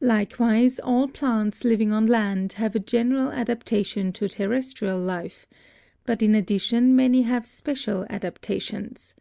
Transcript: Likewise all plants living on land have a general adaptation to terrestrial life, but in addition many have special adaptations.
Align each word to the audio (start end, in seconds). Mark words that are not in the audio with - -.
Likewise 0.00 0.78
all 0.80 1.06
plants 1.06 1.62
living 1.62 1.92
on 1.92 2.06
land 2.06 2.54
have 2.54 2.74
a 2.74 2.78
general 2.78 3.30
adaptation 3.30 4.10
to 4.10 4.26
terrestrial 4.26 4.98
life, 4.98 5.46
but 6.06 6.22
in 6.22 6.34
addition 6.34 6.96
many 6.96 7.20
have 7.20 7.44
special 7.44 8.06
adaptations. 8.08 9.14